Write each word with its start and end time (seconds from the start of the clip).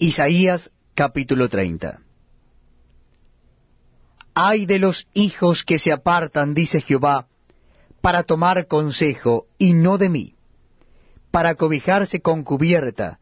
Isaías 0.00 0.70
capítulo 0.94 1.48
30 1.48 1.98
Ay 4.32 4.64
de 4.64 4.78
los 4.78 5.08
hijos 5.12 5.64
que 5.64 5.80
se 5.80 5.90
apartan, 5.90 6.54
dice 6.54 6.80
Jehová, 6.80 7.26
para 8.00 8.22
tomar 8.22 8.68
consejo, 8.68 9.46
y 9.58 9.72
no 9.72 9.98
de 9.98 10.08
mí, 10.08 10.36
para 11.32 11.56
cobijarse 11.56 12.20
con 12.20 12.44
cubierta, 12.44 13.18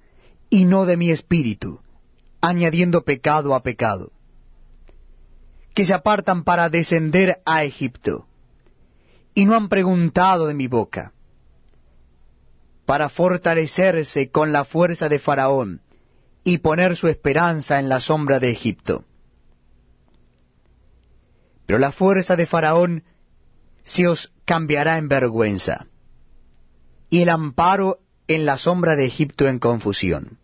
y 0.51 0.67
no 0.67 0.85
de 0.85 0.99
mi 0.99 1.11
espíritu, 1.11 1.81
añadiendo 2.43 3.05
pecado 3.05 3.55
a 3.55 3.63
pecado, 3.63 4.13
que 5.73 5.87
se 5.87 5.95
apartan 5.95 6.45
para 6.45 6.69
descender 6.69 7.41
a 7.47 7.65
Egipto, 7.65 8.27
y 9.33 9.47
no 9.47 9.57
han 9.57 9.71
preguntado 9.71 10.47
de 10.47 10.53
mi 10.53 10.67
boca, 10.67 11.15
para 12.85 13.09
fortalecerse 13.09 14.29
con 14.29 14.53
la 14.53 14.67
fuerza 14.67 15.09
de 15.09 15.19
Faraón, 15.19 15.81
y 16.49 16.59
poner 16.59 16.95
su 16.95 17.09
esperanza 17.09 17.81
en 17.81 17.89
la 17.89 17.99
sombra 17.99 18.39
de 18.39 18.51
Egipto. 18.51 19.05
Pero 21.67 21.81
la 21.81 21.91
fuerza 21.91 22.37
de 22.37 22.47
Faraón 22.47 23.03
se 23.83 24.07
os 24.07 24.33
cambiará 24.45 24.97
en 24.97 25.09
vergüenza, 25.09 25.87
y 27.11 27.23
el 27.23 27.31
amparo 27.31 27.99
en 28.29 28.47
la 28.47 28.59
sombra 28.59 28.95
de 28.95 29.07
Egipto 29.07 29.49
en 29.49 29.59
confusión. 29.59 30.39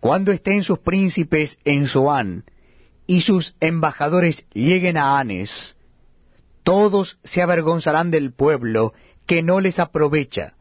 Cuando 0.00 0.32
estén 0.32 0.62
sus 0.62 0.80
príncipes 0.80 1.58
en 1.64 1.88
Zoán, 1.88 2.44
y 3.06 3.22
sus 3.22 3.56
embajadores 3.58 4.44
lleguen 4.52 4.98
a 4.98 5.18
Anes, 5.18 5.76
todos 6.62 7.18
se 7.24 7.40
avergonzarán 7.40 8.10
del 8.10 8.34
pueblo 8.34 8.92
que 9.24 9.42
no 9.42 9.60
les 9.60 9.78
aprovecha, 9.78 10.56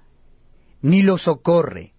ni 0.81 1.01
los 1.01 1.23
socorre, 1.23 1.91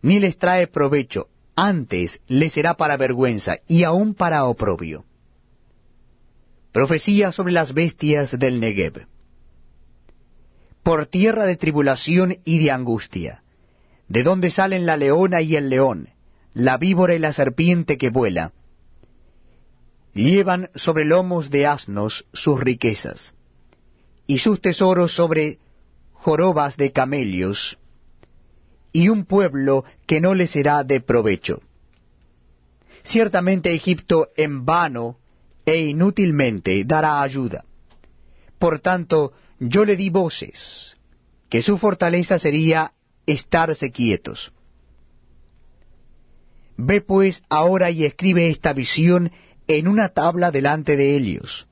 ni 0.00 0.20
les 0.20 0.38
trae 0.38 0.68
provecho, 0.68 1.26
antes 1.60 2.22
les 2.26 2.54
será 2.54 2.74
para 2.74 2.96
vergüenza 2.96 3.58
y 3.68 3.84
aún 3.84 4.14
para 4.14 4.44
oprobio. 4.44 5.04
Profecía 6.72 7.32
sobre 7.32 7.52
las 7.52 7.74
bestias 7.74 8.38
del 8.38 8.60
Negev. 8.60 9.06
Por 10.82 11.06
tierra 11.06 11.44
de 11.44 11.56
tribulación 11.56 12.38
y 12.44 12.60
de 12.60 12.70
angustia, 12.70 13.42
de 14.08 14.22
donde 14.22 14.50
salen 14.50 14.86
la 14.86 14.96
leona 14.96 15.42
y 15.42 15.56
el 15.56 15.68
león, 15.68 16.08
la 16.54 16.78
víbora 16.78 17.14
y 17.14 17.18
la 17.18 17.34
serpiente 17.34 17.98
que 17.98 18.08
vuela, 18.08 18.52
llevan 20.14 20.70
sobre 20.74 21.04
lomos 21.04 21.50
de 21.50 21.66
asnos 21.66 22.24
sus 22.32 22.58
riquezas, 22.58 23.34
y 24.26 24.38
sus 24.38 24.62
tesoros 24.62 25.12
sobre 25.12 25.58
jorobas 26.12 26.78
de 26.78 26.90
camellos, 26.92 27.78
y 28.92 29.08
un 29.08 29.24
pueblo 29.24 29.84
que 30.06 30.20
no 30.20 30.34
le 30.34 30.46
será 30.46 30.84
de 30.84 31.00
provecho. 31.00 31.62
Ciertamente 33.02 33.72
Egipto 33.74 34.28
en 34.36 34.64
vano 34.64 35.18
e 35.64 35.78
inútilmente 35.78 36.84
dará 36.84 37.22
ayuda. 37.22 37.64
Por 38.58 38.80
tanto, 38.80 39.32
yo 39.58 39.84
le 39.84 39.96
di 39.96 40.10
voces, 40.10 40.96
que 41.48 41.62
su 41.62 41.78
fortaleza 41.78 42.38
sería 42.38 42.92
estarse 43.26 43.90
quietos. 43.90 44.52
Ve 46.76 47.00
pues 47.00 47.42
ahora 47.48 47.90
y 47.90 48.04
escribe 48.04 48.48
esta 48.48 48.72
visión 48.72 49.30
en 49.66 49.86
una 49.86 50.08
tabla 50.08 50.50
delante 50.50 50.96
de 50.96 51.16
ellos, 51.16 51.68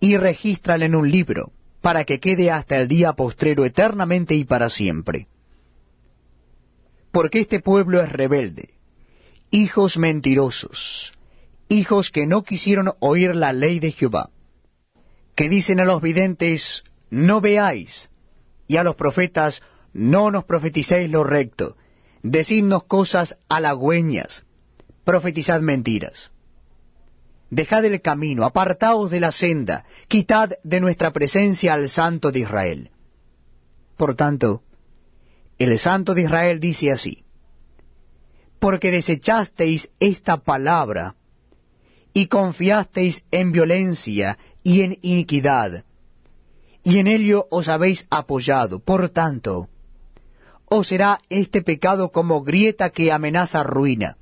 y 0.00 0.16
regístrala 0.16 0.84
en 0.84 0.94
un 0.94 1.10
libro, 1.10 1.52
para 1.80 2.04
que 2.04 2.18
quede 2.18 2.50
hasta 2.50 2.78
el 2.78 2.88
día 2.88 3.12
postrero 3.12 3.64
eternamente 3.64 4.34
y 4.34 4.44
para 4.44 4.70
siempre 4.70 5.28
porque 7.16 7.40
este 7.40 7.60
pueblo 7.60 8.02
es 8.02 8.12
rebelde, 8.12 8.74
hijos 9.50 9.96
mentirosos, 9.96 11.14
hijos 11.66 12.10
que 12.10 12.26
no 12.26 12.42
quisieron 12.42 12.92
oír 12.98 13.34
la 13.34 13.54
ley 13.54 13.80
de 13.80 13.90
Jehová, 13.90 14.28
que 15.34 15.48
dicen 15.48 15.80
a 15.80 15.86
los 15.86 16.02
videntes, 16.02 16.84
no 17.08 17.40
veáis, 17.40 18.10
y 18.66 18.76
a 18.76 18.84
los 18.84 18.96
profetas, 18.96 19.62
no 19.94 20.30
nos 20.30 20.44
profeticéis 20.44 21.10
lo 21.10 21.24
recto, 21.24 21.78
decidnos 22.22 22.84
cosas 22.84 23.38
halagüeñas, 23.48 24.44
profetizad 25.02 25.62
mentiras. 25.62 26.32
Dejad 27.48 27.86
el 27.86 28.02
camino, 28.02 28.44
apartaos 28.44 29.10
de 29.10 29.20
la 29.20 29.32
senda, 29.32 29.86
quitad 30.06 30.50
de 30.62 30.80
nuestra 30.80 31.14
presencia 31.14 31.72
al 31.72 31.88
Santo 31.88 32.30
de 32.30 32.40
Israel. 32.40 32.90
Por 33.96 34.16
tanto, 34.16 34.64
el 35.58 35.78
Santo 35.78 36.14
de 36.14 36.22
Israel 36.22 36.60
dice 36.60 36.92
así, 36.92 37.24
porque 38.58 38.90
desechasteis 38.90 39.90
esta 40.00 40.38
palabra 40.38 41.14
y 42.12 42.28
confiasteis 42.28 43.24
en 43.30 43.52
violencia 43.52 44.38
y 44.62 44.82
en 44.82 44.98
iniquidad, 45.02 45.84
y 46.82 46.98
en 46.98 47.06
ello 47.06 47.46
os 47.50 47.68
habéis 47.68 48.06
apoyado. 48.10 48.80
Por 48.80 49.08
tanto, 49.10 49.68
os 50.68 50.88
será 50.88 51.20
este 51.28 51.62
pecado 51.62 52.10
como 52.10 52.42
grieta 52.42 52.90
que 52.90 53.12
amenaza 53.12 53.62
ruina, 53.62 54.16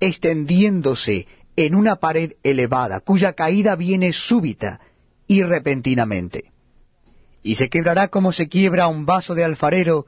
extendiéndose 0.00 1.26
en 1.56 1.74
una 1.74 1.96
pared 1.96 2.32
elevada, 2.42 3.00
cuya 3.00 3.32
caída 3.34 3.76
viene 3.76 4.12
súbita 4.12 4.80
y 5.26 5.42
repentinamente. 5.42 6.52
Y 7.42 7.54
se 7.54 7.68
quebrará 7.68 8.08
como 8.08 8.32
se 8.32 8.48
quiebra 8.48 8.88
un 8.88 9.06
vaso 9.06 9.34
de 9.34 9.44
alfarero, 9.44 10.06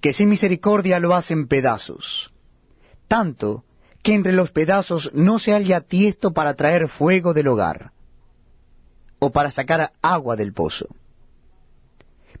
que 0.00 0.12
sin 0.12 0.28
misericordia 0.28 1.00
lo 1.00 1.14
hacen 1.14 1.48
pedazos, 1.48 2.32
tanto 3.08 3.64
que 4.02 4.14
entre 4.14 4.32
los 4.32 4.50
pedazos 4.50 5.10
no 5.12 5.38
se 5.38 5.52
halla 5.52 5.80
tiesto 5.80 6.32
para 6.32 6.54
traer 6.54 6.88
fuego 6.88 7.34
del 7.34 7.48
hogar, 7.48 7.92
o 9.18 9.30
para 9.30 9.50
sacar 9.50 9.92
agua 10.00 10.36
del 10.36 10.52
pozo. 10.52 10.86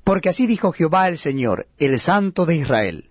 Porque 0.04 0.28
así 0.28 0.46
dijo 0.46 0.72
Jehová 0.72 1.08
el 1.08 1.18
Señor, 1.18 1.66
el 1.78 1.98
Santo 2.00 2.46
de 2.46 2.56
Israel, 2.56 3.10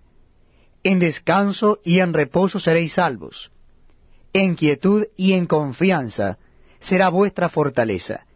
en 0.82 0.98
descanso 0.98 1.80
y 1.84 2.00
en 2.00 2.14
reposo 2.14 2.58
seréis 2.58 2.94
salvos, 2.94 3.52
en 4.32 4.54
quietud 4.54 5.06
y 5.16 5.32
en 5.32 5.46
confianza 5.46 6.38
será 6.78 7.08
vuestra 7.10 7.48
fortaleza, 7.48 8.26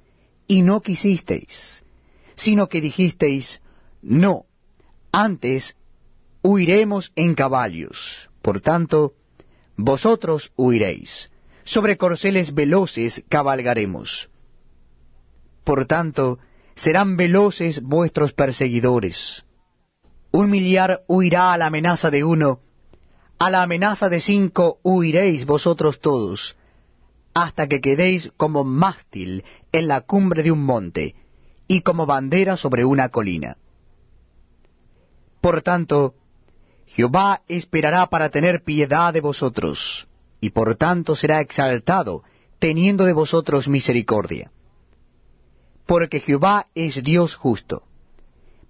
y 0.46 0.62
no 0.62 0.82
quisisteis, 0.82 1.82
sino 2.34 2.68
que 2.68 2.80
dijisteis, 2.80 3.62
no, 4.02 4.44
antes 5.12 5.76
huiremos 6.42 7.12
en 7.16 7.34
caballos. 7.34 8.28
Por 8.42 8.60
tanto, 8.60 9.14
vosotros 9.76 10.53
huiréis. 10.56 11.30
Sobre 11.64 11.97
corceles 11.97 12.54
veloces 12.54 13.25
cabalgaremos. 13.28 14.28
Por 15.64 15.86
tanto, 15.86 16.38
serán 16.75 17.16
veloces 17.16 17.81
vuestros 17.81 18.32
perseguidores. 18.32 19.44
Un 20.32 20.50
millar 20.50 21.04
huirá 21.06 21.52
a 21.52 21.58
la 21.58 21.66
amenaza 21.66 22.10
de 22.10 22.25
uno, 22.25 22.60
a 23.38 23.50
la 23.50 23.62
amenaza 23.62 24.08
de 24.08 24.20
cinco 24.20 24.78
huiréis 24.82 25.47
vosotros 25.47 26.00
todos, 26.00 26.56
hasta 27.34 27.69
que 27.69 27.81
quedéis 27.81 28.32
como 28.36 28.64
mástil 28.64 29.44
en 29.72 29.88
la 29.88 30.00
cumbre 30.00 30.42
de 30.42 30.50
un 30.50 30.64
monte, 30.64 31.14
y 31.69 31.82
como 31.82 32.06
bandera 32.06 32.56
sobre 32.56 32.84
una 32.84 33.08
colina. 33.10 33.56
Por 35.41 35.62
tanto, 35.62 36.14
Jehová 36.94 37.41
esperará 37.48 38.06
para 38.08 38.28
tener 38.28 38.64
piedad 38.64 39.14
de 39.14 39.22
vosotros, 39.22 40.06
y 40.41 40.50
por 40.50 40.75
tanto 40.75 41.16
será 41.16 41.41
exaltado, 41.41 42.22
teniendo 42.58 43.06
de 43.06 43.14
vosotros 43.14 43.66
misericordia. 43.66 44.50
Porque 45.86 46.20
Jehová 46.20 46.66
es 46.75 47.02
Dios 47.02 47.34
justo. 47.34 47.84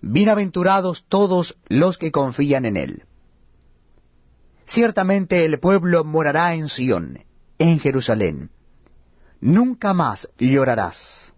Bienaventurados 0.00 1.04
todos 1.08 1.58
los 1.66 1.98
que 1.98 2.12
confían 2.12 2.64
en 2.64 2.76
él. 2.76 3.02
Ciertamente 4.66 5.44
el 5.44 5.58
pueblo 5.58 6.04
morará 6.04 6.54
en 6.54 6.68
Sión, 6.68 7.24
en 7.58 7.80
Jerusalén. 7.80 8.50
Nunca 9.40 9.94
más 9.94 10.30
llorarás. 10.38 11.34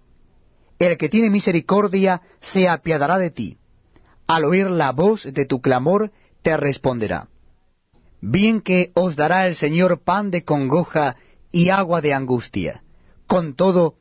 El 0.78 0.98
que 0.98 1.08
tiene 1.08 1.30
misericordia 1.30 2.20
se 2.40 2.68
apiadará 2.68 3.16
de 3.16 3.30
ti. 3.30 3.56
Al 4.26 4.44
oír 4.44 4.68
la 4.68 4.92
voz 4.92 5.24
de 5.24 5.46
tu 5.46 5.62
clamor, 5.62 6.12
te 6.44 6.56
responderá. 6.58 7.26
Bien 8.20 8.60
que 8.60 8.92
os 8.94 9.16
dará 9.16 9.46
el 9.48 9.56
Señor 9.56 10.02
pan 10.08 10.30
de 10.30 10.44
congoja 10.44 11.16
y 11.50 11.70
agua 11.70 12.00
de 12.00 12.12
angustia. 12.12 12.82
Con 13.26 13.54
todo, 13.54 13.94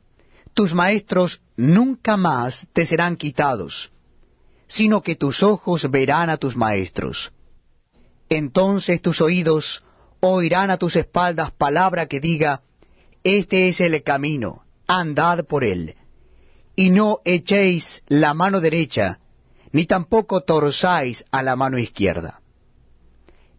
tus 0.53 0.73
maestros 0.73 1.41
nunca 1.55 2.17
más 2.17 2.67
te 2.73 2.85
serán 2.85 3.15
quitados, 3.15 3.91
sino 4.67 5.01
que 5.01 5.15
tus 5.15 5.41
ojos 5.41 5.89
verán 5.89 6.29
a 6.29 6.37
tus 6.37 6.55
maestros. 6.55 7.31
Entonces 8.29 9.01
tus 9.01 9.21
oídos 9.21 9.83
oirán 10.19 10.69
a 10.69 10.77
tus 10.77 10.95
espaldas 10.97 11.51
palabra 11.51 12.07
que 12.07 12.19
diga, 12.19 12.61
Este 13.23 13.69
es 13.69 13.79
el 13.79 14.03
camino, 14.03 14.63
andad 14.85 15.45
por 15.45 15.63
él. 15.63 15.95
Y 16.75 16.89
no 16.89 17.19
echéis 17.23 18.03
la 18.07 18.33
mano 18.33 18.59
derecha, 18.59 19.19
ni 19.73 19.85
tampoco 19.85 20.41
torzáis 20.41 21.25
a 21.31 21.43
la 21.43 21.57
mano 21.57 21.77
izquierda. 21.77 22.39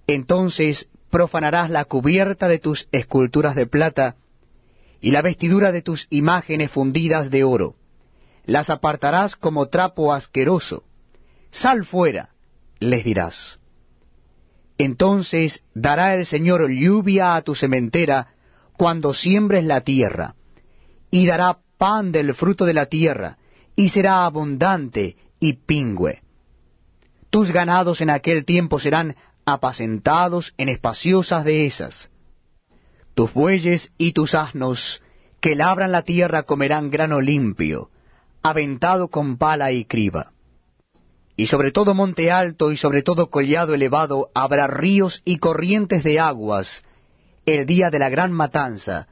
Entonces 0.07 0.89
profanarás 1.11 1.71
la 1.71 1.85
cubierta 1.85 2.49
de 2.49 2.59
tus 2.59 2.89
esculturas 2.93 3.55
de 3.55 3.67
plata, 3.67 4.17
y 5.01 5.11
la 5.11 5.21
vestidura 5.21 5.71
de 5.71 5.83
tus 5.83 6.07
imágenes 6.09 6.71
fundidas 6.71 7.31
de 7.31 7.45
oro. 7.45 7.75
Las 8.47 8.71
apartarás 8.71 9.37
como 9.37 9.67
trapo 9.67 10.15
asqueroso. 10.15 10.85
Sal 11.51 11.85
fuera, 11.85 12.31
les 12.79 13.05
dirás. 13.05 13.59
Entonces 14.79 15.63
dará 15.75 16.15
el 16.15 16.27
Señor 16.27 16.71
lluvia 16.71 17.35
a 17.35 17.43
tu 17.43 17.55
sementera 17.55 18.35
cuando 18.77 19.15
siembres 19.15 19.65
la 19.65 19.83
tierra, 19.83 20.35
y 21.11 21.27
dará 21.27 21.59
pan 21.77 22.13
del 22.13 22.35
fruto 22.35 22.65
de 22.65 22.75
la 22.75 22.87
tierra, 22.87 23.39
y 23.77 23.91
será 23.91 24.25
abundante 24.25 25.17
y 25.45 25.53
pingüe. 25.53 26.23
Tus 27.29 27.53
ganados 27.53 28.01
en 28.01 28.09
aquel 28.09 28.47
tiempo 28.47 28.79
serán 28.79 29.15
apacentados 29.45 30.55
en 30.57 30.71
espaciosas 30.71 31.45
dehesas. 31.45 32.11
Tus 33.13 33.31
bueyes 33.35 33.93
y 33.99 34.13
tus 34.13 34.35
asnos 34.35 35.03
que 35.43 35.55
labran 35.55 35.93
la 35.93 36.01
tierra 36.01 36.45
comerán 36.45 36.89
grano 36.89 37.21
limpio, 37.21 37.91
aventado 38.43 39.09
con 39.09 39.37
pala 39.37 39.71
y 39.71 39.85
criba. 39.85 40.33
Y 41.37 41.49
sobre 41.49 41.73
todo 41.73 41.93
monte 41.93 42.33
alto 42.33 42.73
y 42.73 42.79
sobre 42.79 43.03
todo 43.03 43.29
collado 43.29 43.75
elevado 43.75 44.31
habrá 44.35 44.67
ríos 44.67 45.21
y 45.27 45.37
corrientes 45.37 46.05
de 46.05 46.21
aguas 46.21 46.83
el 47.45 47.67
día 47.67 47.91
de 47.91 47.99
la 47.99 48.09
gran 48.09 48.33
matanza, 48.33 49.09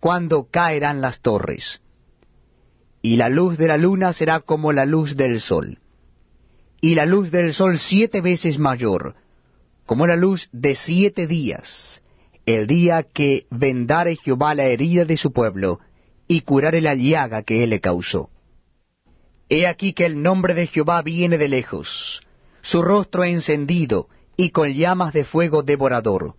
cuando 0.00 0.48
caerán 0.50 1.02
las 1.02 1.20
torres. 1.20 1.82
Y 3.08 3.16
la 3.16 3.30
luz 3.30 3.56
de 3.56 3.68
la 3.68 3.78
luna 3.78 4.12
será 4.12 4.40
como 4.40 4.70
la 4.70 4.84
luz 4.84 5.16
del 5.16 5.40
sol. 5.40 5.78
Y 6.78 6.94
la 6.94 7.06
luz 7.06 7.30
del 7.30 7.54
sol 7.54 7.78
siete 7.78 8.20
veces 8.20 8.58
mayor, 8.58 9.14
como 9.86 10.06
la 10.06 10.14
luz 10.14 10.50
de 10.52 10.74
siete 10.74 11.26
días, 11.26 12.02
el 12.44 12.66
día 12.66 13.04
que 13.04 13.46
vendare 13.50 14.16
Jehová 14.16 14.54
la 14.54 14.64
herida 14.64 15.06
de 15.06 15.16
su 15.16 15.32
pueblo, 15.32 15.80
y 16.26 16.42
curare 16.42 16.82
la 16.82 16.94
llaga 16.94 17.44
que 17.44 17.64
él 17.64 17.70
le 17.70 17.80
causó. 17.80 18.28
He 19.48 19.66
aquí 19.66 19.94
que 19.94 20.04
el 20.04 20.20
nombre 20.20 20.52
de 20.52 20.66
Jehová 20.66 21.00
viene 21.00 21.38
de 21.38 21.48
lejos, 21.48 22.20
su 22.60 22.82
rostro 22.82 23.24
encendido, 23.24 24.08
y 24.36 24.50
con 24.50 24.74
llamas 24.74 25.14
de 25.14 25.24
fuego 25.24 25.62
devorador, 25.62 26.34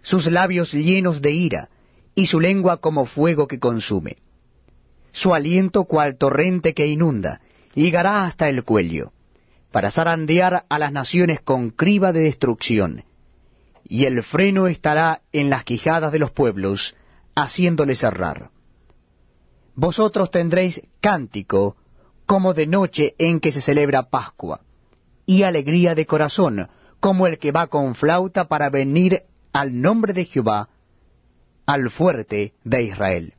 sus 0.00 0.32
labios 0.32 0.72
llenos 0.72 1.20
de 1.20 1.32
ira, 1.32 1.68
y 2.14 2.24
su 2.24 2.40
lengua 2.40 2.78
como 2.78 3.04
fuego 3.04 3.46
que 3.46 3.58
consume. 3.58 4.16
Su 5.16 5.32
aliento 5.32 5.84
cual 5.84 6.18
torrente 6.18 6.74
que 6.74 6.86
inunda, 6.86 7.40
llegará 7.72 8.24
hasta 8.24 8.50
el 8.50 8.64
cuello 8.64 9.12
para 9.72 9.90
zarandear 9.90 10.66
a 10.68 10.78
las 10.78 10.92
naciones 10.92 11.40
con 11.40 11.70
criba 11.70 12.12
de 12.12 12.20
destrucción, 12.20 13.02
y 13.82 14.04
el 14.04 14.22
freno 14.22 14.66
estará 14.66 15.22
en 15.32 15.48
las 15.48 15.64
quijadas 15.64 16.12
de 16.12 16.18
los 16.18 16.32
pueblos, 16.32 16.96
haciéndoles 17.34 18.00
cerrar. 18.00 18.50
Vosotros 19.74 20.30
tendréis 20.30 20.82
cántico 21.00 21.76
como 22.26 22.52
de 22.52 22.66
noche 22.66 23.14
en 23.16 23.40
que 23.40 23.52
se 23.52 23.62
celebra 23.62 24.10
Pascua, 24.10 24.60
y 25.24 25.44
alegría 25.44 25.94
de 25.94 26.04
corazón, 26.04 26.68
como 27.00 27.26
el 27.26 27.38
que 27.38 27.52
va 27.52 27.68
con 27.68 27.94
flauta 27.94 28.48
para 28.48 28.68
venir 28.68 29.22
al 29.54 29.80
nombre 29.80 30.12
de 30.12 30.26
Jehová, 30.26 30.68
al 31.64 31.88
fuerte 31.88 32.52
de 32.64 32.82
Israel. 32.82 33.35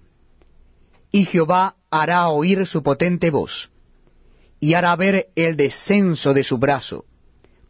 Y 1.17 1.25
Jehová 1.25 1.77
hará 1.89 2.27
oír 2.27 2.67
su 2.67 2.83
potente 2.83 3.31
voz, 3.31 3.71
y 4.59 4.75
hará 4.75 4.95
ver 4.95 5.29
el 5.33 5.55
descenso 5.55 6.35
de 6.35 6.43
su 6.43 6.59
brazo, 6.59 7.05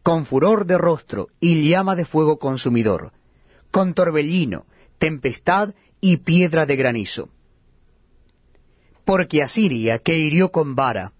con 0.03 0.25
furor 0.25 0.65
de 0.65 0.77
rostro 0.77 1.29
y 1.39 1.69
llama 1.69 1.95
de 1.95 2.03
fuego 2.03 2.39
consumidor, 2.39 3.13
con 3.71 3.93
torbellino, 3.93 4.65
tempestad 4.99 5.75
y 6.01 6.17
piedra 6.17 6.65
de 6.65 6.75
granizo. 6.75 7.29
Porque 9.05 9.41
Asiria, 9.41 9.99
que 9.99 10.17
hirió 10.17 10.51
con 10.51 10.75
vara, 10.75 11.13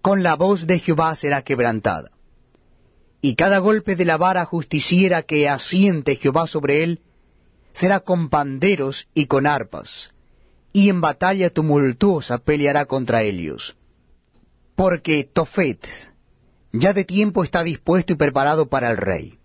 con 0.00 0.22
la 0.22 0.36
voz 0.36 0.66
de 0.66 0.78
Jehová 0.78 1.14
será 1.16 1.42
quebrantada. 1.42 2.12
Y 3.20 3.34
cada 3.34 3.58
golpe 3.58 3.94
de 3.94 4.06
la 4.06 4.16
vara 4.16 4.46
justiciera 4.46 5.22
que 5.22 5.50
asiente 5.50 6.16
Jehová 6.16 6.46
sobre 6.46 6.82
él, 6.82 7.00
será 7.74 8.00
con 8.00 8.30
panderos 8.30 9.06
y 9.12 9.26
con 9.26 9.46
arpas, 9.46 10.14
y 10.72 10.88
en 10.88 11.00
batalla 11.00 11.50
tumultuosa 11.50 12.38
peleará 12.38 12.86
contra 12.86 13.22
ellos 13.22 13.76
porque 14.74 15.24
Tofet 15.24 15.86
ya 16.72 16.92
de 16.92 17.04
tiempo 17.04 17.44
está 17.44 17.62
dispuesto 17.62 18.14
y 18.14 18.16
preparado 18.16 18.66
para 18.66 18.90
el 18.90 18.96
rey. 18.96 19.38